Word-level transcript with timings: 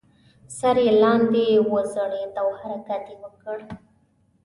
سر 0.57 0.75
یې 0.85 0.91
لاندې 1.03 1.45
وځړید 1.71 2.33
او 2.41 2.47
حرکت 2.59 3.03
یې 3.11 3.15
وکړ. 3.23 3.57